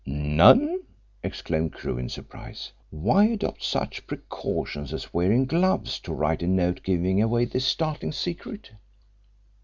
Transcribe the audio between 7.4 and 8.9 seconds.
this startling secret?"